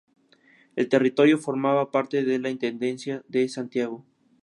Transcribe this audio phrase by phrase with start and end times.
[0.75, 4.03] El territorio formaba parte de la intendencia de Santiago.